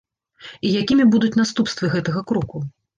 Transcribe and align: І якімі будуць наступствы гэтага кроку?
І 0.69 0.71
якімі 0.81 1.07
будуць 1.17 1.31
наступствы 1.41 1.95
гэтага 1.95 2.29
кроку? 2.33 2.69